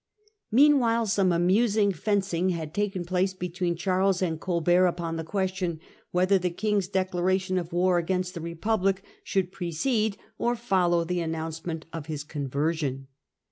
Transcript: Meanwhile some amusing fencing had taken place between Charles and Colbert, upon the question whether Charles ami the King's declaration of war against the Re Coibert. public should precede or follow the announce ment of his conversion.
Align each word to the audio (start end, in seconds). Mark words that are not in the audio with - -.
Meanwhile 0.49 1.05
some 1.05 1.31
amusing 1.31 1.91
fencing 1.91 2.49
had 2.49 2.73
taken 2.73 3.05
place 3.05 3.35
between 3.35 3.75
Charles 3.75 4.19
and 4.19 4.39
Colbert, 4.41 4.87
upon 4.87 5.15
the 5.15 5.23
question 5.23 5.79
whether 6.09 6.39
Charles 6.39 6.41
ami 6.45 6.49
the 6.49 6.55
King's 6.55 6.87
declaration 6.87 7.59
of 7.59 7.71
war 7.71 7.99
against 7.99 8.33
the 8.33 8.41
Re 8.41 8.55
Coibert. 8.55 8.61
public 8.61 9.03
should 9.23 9.51
precede 9.51 10.17
or 10.39 10.55
follow 10.55 11.03
the 11.03 11.19
announce 11.21 11.63
ment 11.67 11.85
of 11.93 12.07
his 12.07 12.23
conversion. 12.23 13.09